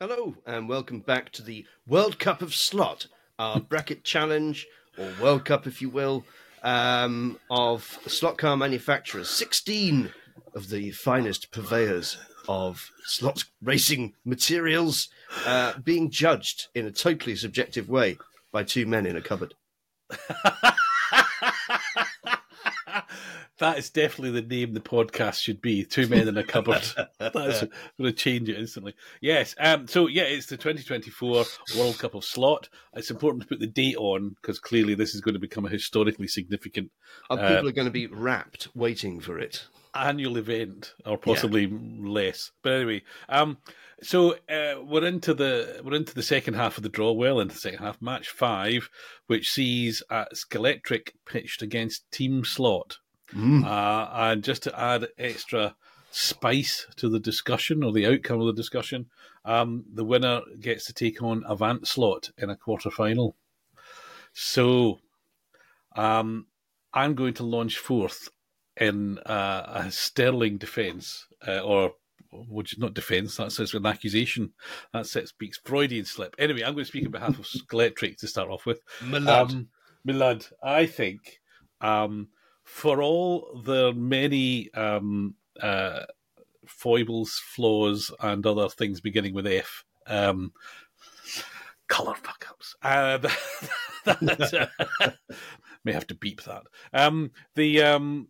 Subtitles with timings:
[0.00, 4.64] Hello, and welcome back to the World Cup of Slot, our bracket challenge,
[4.96, 6.24] or World Cup, if you will,
[6.62, 9.28] um, of slot car manufacturers.
[9.28, 10.12] 16
[10.54, 12.16] of the finest purveyors
[12.46, 15.08] of slot racing materials
[15.44, 18.18] uh, being judged in a totally subjective way
[18.52, 19.54] by two men in a cupboard.
[23.58, 25.84] that is definitely the name the podcast should be.
[25.84, 26.82] Two men in a cupboard.
[27.18, 28.94] That's going to change it instantly.
[29.20, 29.54] Yes.
[29.58, 29.86] Um.
[29.86, 31.44] So yeah, it's the 2024
[31.76, 32.68] World Cup of Slot.
[32.94, 35.70] It's important to put the date on because clearly this is going to become a
[35.70, 36.90] historically significant.
[37.30, 39.66] Uh, people are going to be wrapped waiting for it.
[39.94, 41.78] Annual event, or possibly yeah.
[42.00, 42.52] less.
[42.62, 43.58] But anyway, um,
[44.02, 47.12] so uh, we're into the we're into the second half of the draw.
[47.12, 48.90] Well, into the second half, match five,
[49.26, 52.98] which sees uh, Scalextric pitched against Team Slot.
[53.34, 53.64] Mm.
[53.64, 55.76] Uh, and just to add extra
[56.10, 59.06] spice to the discussion or the outcome of the discussion,
[59.44, 63.36] um, the winner gets to take on Avant Slot in a quarter final.
[64.32, 65.00] So
[65.96, 66.46] um,
[66.94, 68.28] I'm going to launch forth
[68.76, 71.92] in uh, a sterling defence, uh, or
[72.30, 74.52] which is not defence, that's an accusation.
[74.92, 76.34] That speaks Freudian slip.
[76.38, 78.80] Anyway, I'm going to speak on behalf of Scalextric to start off with.
[79.02, 79.50] My lad.
[79.50, 79.68] Um,
[80.04, 81.40] my lad, I think
[81.80, 82.28] um,
[82.68, 86.00] for all the many um, uh,
[86.66, 90.52] foibles, flaws, and other things beginning with F, um,
[91.88, 92.76] color fuck ups.
[92.82, 93.18] Uh,
[94.04, 95.10] that, uh,
[95.84, 96.62] may have to beep that.
[96.92, 98.28] Um, the um,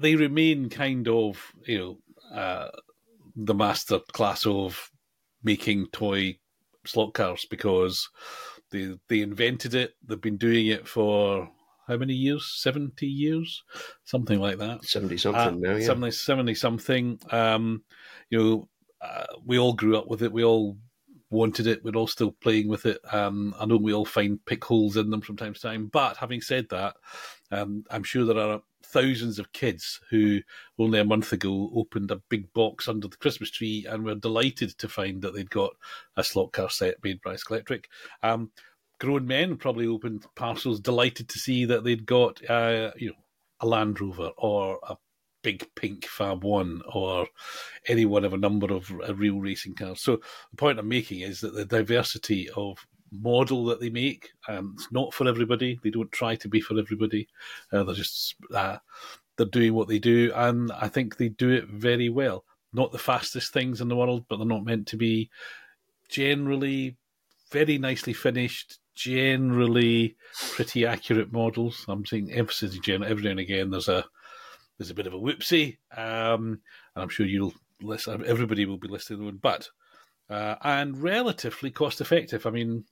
[0.00, 2.70] they remain kind of you know uh,
[3.36, 4.90] the master class of
[5.44, 6.38] making toy
[6.86, 8.08] slot cars because
[8.70, 9.92] they they invented it.
[10.02, 11.50] They've been doing it for
[11.88, 12.46] how many years?
[12.60, 13.64] 70 years?
[14.04, 14.84] Something like that.
[14.84, 15.86] 70 something uh, now, yeah.
[15.86, 17.18] 70, 70 something.
[17.30, 17.82] Um,
[18.30, 18.68] you know,
[19.00, 20.32] uh, we all grew up with it.
[20.32, 20.76] We all
[21.30, 21.84] wanted it.
[21.84, 23.00] We're all still playing with it.
[23.12, 25.86] Um, I know we all find pick holes in them from time to time.
[25.86, 26.96] But having said that,
[27.50, 30.40] um, I'm sure there are thousands of kids who
[30.78, 34.76] only a month ago opened a big box under the Christmas tree and were delighted
[34.78, 35.72] to find that they'd got
[36.16, 37.84] a slot car set made by Scalextric.
[38.22, 38.50] Um,
[38.98, 43.16] grown men probably opened parcels delighted to see that they'd got uh, you know
[43.60, 44.96] a Land Rover or a
[45.42, 47.26] big pink Fab One or
[47.86, 50.00] any one of a number of real racing cars.
[50.00, 50.16] So
[50.50, 52.78] the point I'm making is that the diversity of
[53.10, 55.78] model that they make, um, it's not for everybody.
[55.82, 57.28] They don't try to be for everybody.
[57.72, 58.78] Uh, they're just uh,
[59.36, 62.44] they're doing what they do, and I think they do it very well.
[62.72, 65.30] Not the fastest things in the world, but they're not meant to be.
[66.10, 66.96] Generally,
[67.50, 70.16] very nicely finished, generally
[70.50, 71.84] pretty accurate models.
[71.88, 73.10] I'm saying emphasis general.
[73.10, 74.04] Every now and again, there's a
[74.76, 76.60] there's a bit of a whoopsie, um,
[76.94, 79.68] and I'm sure you'll list, everybody will be listing one, but
[80.30, 82.46] uh, and relatively cost effective.
[82.46, 82.84] I mean,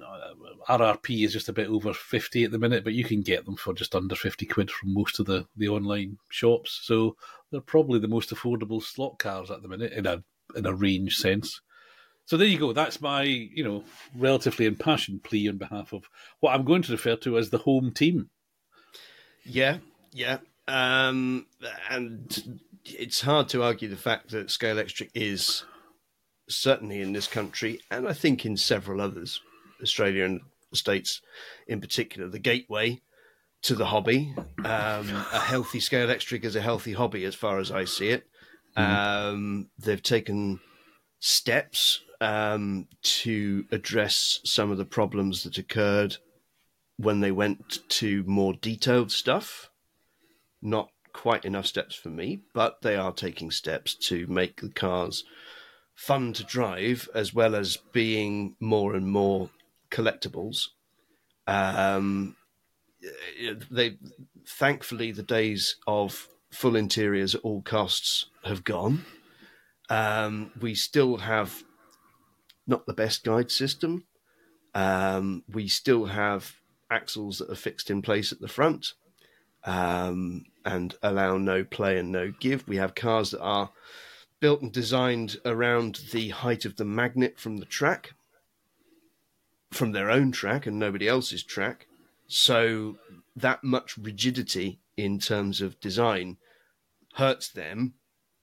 [0.00, 0.32] uh,
[0.68, 3.56] RRP is just a bit over 50 at the minute, but you can get them
[3.56, 6.80] for just under 50 quid from most of the, the online shops.
[6.82, 7.16] So
[7.50, 10.22] they're probably the most affordable slot cars at the minute in a
[10.54, 11.60] in a range sense.
[12.24, 12.72] So there you go.
[12.72, 13.84] That's my, you know,
[14.16, 16.04] relatively impassioned plea on behalf of
[16.40, 18.30] what I'm going to refer to as the home team.
[19.44, 19.78] Yeah,
[20.12, 20.38] yeah.
[20.68, 21.46] Um,
[21.90, 25.64] and it's hard to argue the fact that Scalextric is
[26.48, 29.40] certainly in this country, and I think in several others,
[29.82, 30.40] Australia and
[30.70, 31.20] the States
[31.66, 33.00] in particular, the gateway
[33.62, 34.34] to the hobby.
[34.58, 38.26] Um, a healthy Scalextric is a healthy hobby, as far as I see it.
[38.76, 39.34] Mm-hmm.
[39.34, 40.60] Um, they've taken
[41.20, 46.18] steps um, to address some of the problems that occurred
[46.96, 49.70] when they went to more detailed stuff.
[50.62, 55.24] Not quite enough steps for me, but they are taking steps to make the cars
[55.96, 59.50] fun to drive as well as being more and more
[59.90, 60.68] collectibles.
[61.48, 62.36] Um,
[63.68, 63.96] they
[64.46, 69.04] thankfully the days of full interiors at all costs have gone.
[69.90, 71.64] Um, we still have
[72.66, 74.04] not the best guide system.
[74.74, 76.56] Um, we still have
[76.90, 78.94] axles that are fixed in place at the front
[79.64, 82.66] um, and allow no play and no give.
[82.66, 83.70] We have cars that are
[84.40, 88.14] built and designed around the height of the magnet from the track,
[89.70, 91.86] from their own track and nobody else's track.
[92.26, 92.98] So
[93.36, 96.38] that much rigidity in terms of design
[97.14, 97.94] hurts them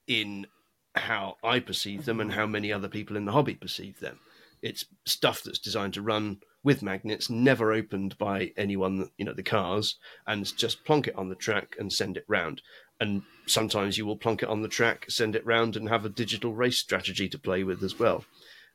[0.06, 0.46] in
[0.94, 4.18] how I perceive them and how many other people in the hobby perceive them.
[4.62, 9.42] It's stuff that's designed to run with magnets, never opened by anyone, you know, the
[9.42, 9.96] cars,
[10.26, 12.60] and just plonk it on the track and send it round.
[13.00, 16.10] And sometimes you will plonk it on the track, send it round, and have a
[16.10, 18.24] digital race strategy to play with as well.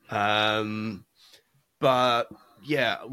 [0.10, 1.06] Um,
[1.80, 2.30] but
[2.64, 3.06] yeah,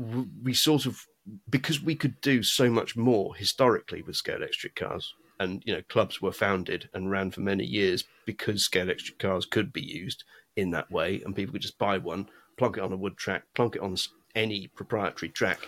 [0.42, 1.04] we sort of
[1.48, 6.22] because we could do so much more historically with Scalextric cars, and you know, clubs
[6.22, 10.24] were founded and ran for many years because Scalextric cars could be used
[10.56, 13.44] in that way, and people could just buy one, plonk it on a wood track,
[13.54, 13.96] plonk it on
[14.34, 15.60] any proprietary track,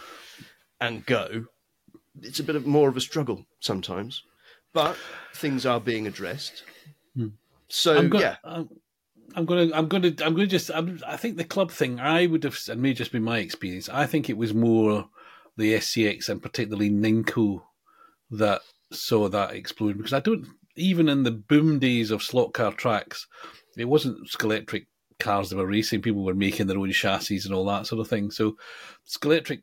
[0.81, 1.47] and go.
[2.23, 4.23] It's a bit of more of a struggle sometimes,
[4.73, 4.97] but
[5.35, 6.63] things are being addressed.
[7.17, 7.29] Hmm.
[7.69, 8.37] So yeah.
[8.45, 8.69] I'm,
[9.35, 10.71] I'm gonna, I'm gonna, I'm gonna just.
[10.71, 11.99] I'm, i think the club thing.
[11.99, 13.89] I would have, and may just be my experience.
[13.89, 15.09] I think it was more
[15.57, 17.63] the SCX and particularly Ninco
[18.31, 18.63] that
[18.95, 20.47] saw that explode because I don't
[20.77, 23.27] even in the boom days of slot car tracks,
[23.77, 24.87] it wasn't Scalextric
[25.21, 26.03] cars that were racing.
[26.03, 28.31] People were making their own chassis and all that sort of thing.
[28.31, 28.57] So
[29.09, 29.63] Scalextric,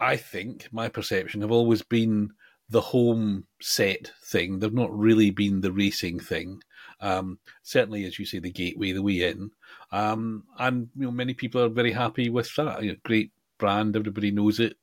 [0.00, 2.30] I think, my perception, have always been
[2.68, 4.58] the home set thing.
[4.58, 6.60] They've not really been the racing thing.
[7.00, 9.50] Um, certainly, as you say, the gateway, the way in.
[9.92, 12.82] Um, and you know, many people are very happy with that.
[12.82, 14.76] You know, great brand, everybody knows it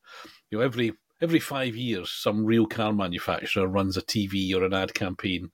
[0.50, 4.74] you know, every every five years, some real car manufacturer runs a TV or an
[4.74, 5.52] ad campaign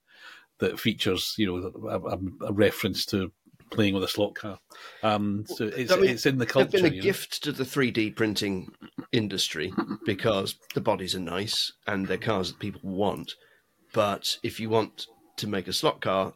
[0.60, 3.32] that features, you know, a, a reference to
[3.72, 4.60] playing with a slot car.
[5.02, 6.78] Um, so it's, I mean, it's in the culture.
[6.78, 7.52] It's been a gift know?
[7.52, 8.72] to the 3D printing
[9.12, 9.74] industry
[10.06, 13.34] because the bodies are nice and they're cars that people want.
[13.94, 15.08] But if you want
[15.38, 16.34] to make a slot car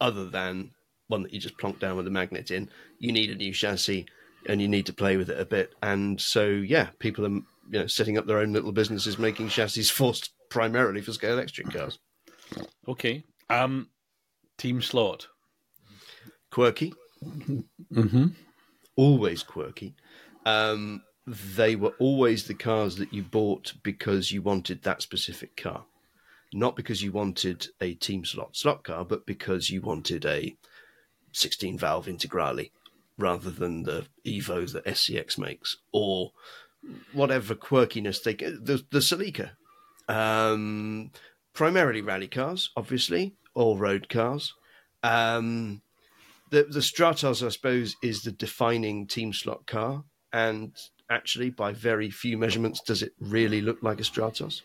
[0.00, 0.70] other than
[1.08, 4.06] one that you just plonk down with a magnet in, you need a new chassis
[4.46, 5.74] and you need to play with it a bit.
[5.82, 9.82] And so, yeah, people are you know setting up their own little businesses, making chassis
[9.84, 11.98] forced primarily for Scalextric cars.
[12.86, 13.88] Okay, um,
[14.58, 15.28] Team Slot,
[16.50, 16.92] quirky,
[17.24, 18.26] mm-hmm.
[18.96, 19.94] always quirky.
[20.44, 25.84] Um, they were always the cars that you bought because you wanted that specific car,
[26.52, 30.56] not because you wanted a Team Slot slot car, but because you wanted a
[31.32, 32.70] 16 valve Integrale
[33.18, 36.32] rather than the Evo that SCX makes, or
[37.12, 38.34] whatever quirkiness they.
[38.34, 39.52] The, the Celica,
[40.08, 41.10] um,
[41.52, 44.54] primarily rally cars, obviously, or road cars.
[45.02, 45.82] Um,
[46.50, 50.76] the the Stratos, I suppose, is the defining team slot car, and
[51.10, 54.62] actually, by very few measurements, does it really look like a Stratos?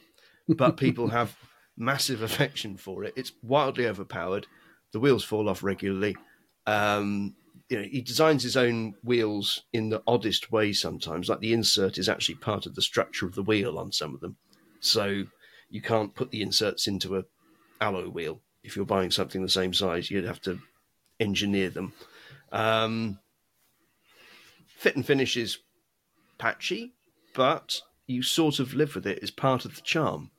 [0.48, 1.36] But people have
[1.78, 3.14] massive affection for it.
[3.16, 4.48] It's wildly overpowered.
[4.94, 6.16] The wheels fall off regularly.
[6.66, 7.36] Um,
[7.69, 11.28] you know, he designs his own wheels in the oddest way sometimes.
[11.28, 14.22] Like the insert is actually part of the structure of the wheel on some of
[14.22, 14.38] them,
[14.80, 15.24] so
[15.69, 17.24] you can't put the inserts into a
[17.81, 18.42] alloy wheel.
[18.64, 20.60] If you're buying something the same size, you'd have to
[21.19, 21.94] engineer them.
[22.52, 23.19] Um,
[24.68, 25.58] fit and finish is
[26.38, 26.94] patchy,
[27.34, 30.31] but you sort of live with it as part of the charm.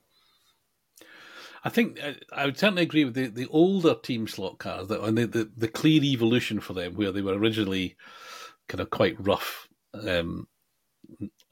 [1.63, 5.01] I think uh, I would certainly agree with the, the older team slot cars that
[5.03, 7.95] and the, the, the clear evolution for them, where they were originally
[8.67, 10.47] kind of quite rough um,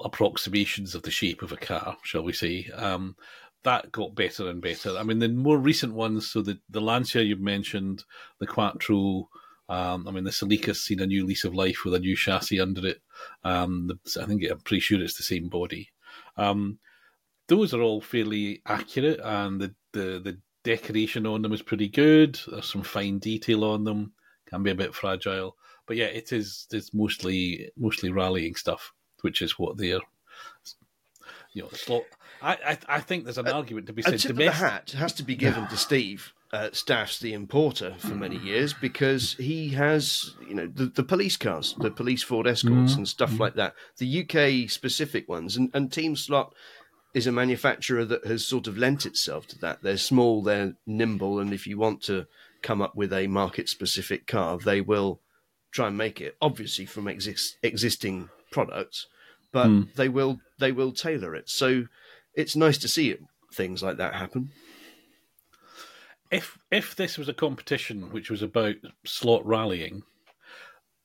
[0.04, 2.69] approximations of the shape of a car, shall we say.
[2.75, 3.15] Um,
[3.63, 4.98] that got better and better.
[4.98, 8.06] I mean, the more recent ones, so the, the Lancia you've mentioned,
[8.39, 9.27] the Quattro,
[9.68, 12.62] um, I mean, the Celica's seen a new lease of life with a new chassis
[12.62, 13.01] under it.
[13.44, 15.89] Um, the, I think I'm pretty sure it's the same body.
[16.38, 16.80] Um,
[17.48, 22.40] those are all fairly accurate, and the the the decoration on them is pretty good.
[22.48, 24.14] There's some fine detail on them.
[24.48, 26.68] Can be a bit fragile, but yeah, it is.
[26.72, 30.00] It's mostly mostly rallying stuff, which is what they're.
[31.54, 32.04] You know, slot.
[32.42, 34.19] I, I I think there's an uh, argument to be said.
[34.19, 34.36] Domestic...
[34.36, 38.74] the hat has to be given to Steve uh, Staffs, the importer, for many years
[38.74, 43.07] because he has, you know, the, the police cars, the police Ford Escorts mm and
[43.07, 46.54] stuff mm like that, the UK specific ones, and, and Team Slot
[47.14, 49.81] is a manufacturer that has sort of lent itself to that.
[49.81, 52.28] They're small, they're nimble, and if you want to
[52.61, 55.21] come up with a market specific car, they will
[55.71, 56.35] try and make it.
[56.42, 59.07] Obviously, from exist, existing products,
[59.52, 59.94] but mm.
[59.95, 61.49] they will they will tailor it.
[61.49, 61.85] So
[62.33, 63.21] it's nice to see it,
[63.54, 64.52] things like that happen.
[66.30, 70.04] If if this was a competition which was about slot rallying,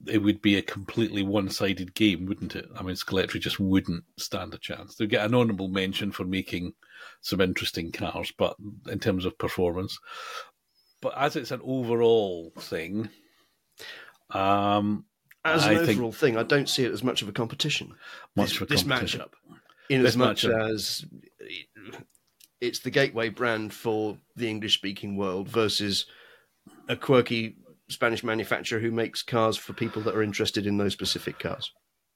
[0.06, 2.68] it would be a completely one-sided game, wouldn't it?
[2.76, 4.94] I mean, Scalextric just wouldn't stand a chance.
[4.94, 6.74] They'd get an honourable mention for making
[7.20, 8.56] some interesting cars, but
[8.88, 9.98] in terms of performance,
[11.00, 13.08] but as it's an overall thing,
[14.30, 15.04] um,
[15.44, 17.94] as an I overall thing, I don't see it as much of a competition.
[18.36, 19.32] Much this, this matchup,
[19.88, 20.70] in this as much matchup.
[20.70, 21.04] as
[22.60, 26.06] it's the gateway brand for the English-speaking world versus
[26.88, 27.56] a quirky
[27.88, 31.72] Spanish manufacturer who makes cars for people that are interested in those specific cars.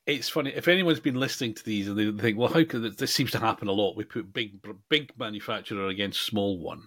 [0.06, 2.96] it's funny if anyone's been listening to these and they think, well, how could this,
[2.96, 3.96] this seems to happen a lot?
[3.96, 6.82] We put big big manufacturer against small one.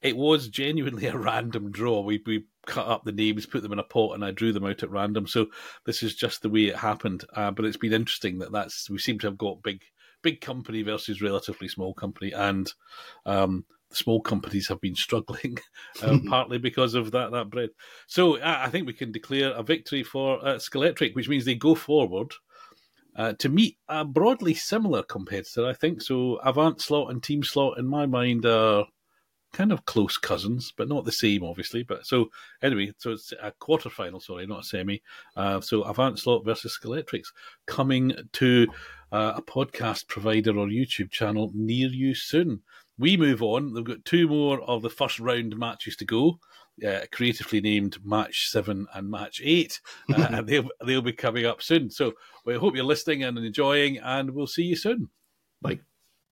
[0.00, 2.00] It was genuinely a random draw.
[2.00, 4.64] We we cut up the names, put them in a pot, and I drew them
[4.64, 5.26] out at random.
[5.26, 5.46] So
[5.84, 7.24] this is just the way it happened.
[7.34, 9.82] Uh, but it's been interesting that that's we seem to have got big
[10.22, 12.72] big company versus relatively small company, and
[13.26, 15.58] um, small companies have been struggling,
[16.02, 17.70] uh, partly because of that that bread.
[18.06, 21.54] So uh, I think we can declare a victory for uh, Scalextric, which means they
[21.54, 22.32] go forward.
[23.16, 26.00] Uh, to meet a broadly similar competitor, I think.
[26.00, 28.84] So Avant Slot and Team Slot, in my mind, are
[29.52, 31.82] kind of close cousins, but not the same, obviously.
[31.82, 32.30] But so
[32.62, 35.02] anyway, so it's a quarter final, sorry, not a semi.
[35.36, 37.28] Uh, so Avant Slot versus Scalextrics
[37.66, 38.66] coming to
[39.12, 42.62] uh, a podcast provider or YouTube channel near you soon.
[42.98, 43.74] We move on.
[43.74, 46.38] They've got two more of the first round matches to go.
[46.86, 49.80] Uh, creatively named Match Seven and Match Eight,
[50.16, 51.90] uh, and they'll they'll be coming up soon.
[51.90, 52.12] So
[52.44, 55.08] we hope you're listening and enjoying, and we'll see you soon.
[55.60, 55.80] Bye.